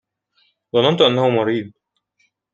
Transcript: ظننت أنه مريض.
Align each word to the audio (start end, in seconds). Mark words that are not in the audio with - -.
ظننت 0.73 1.01
أنه 1.01 1.29
مريض. 1.29 1.71